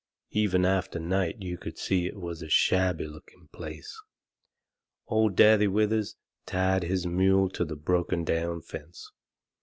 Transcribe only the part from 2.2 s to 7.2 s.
a shabby looking little place. Old Daddy Withers tied his